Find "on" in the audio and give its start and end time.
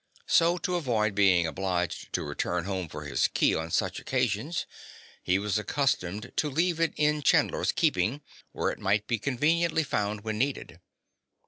3.53-3.69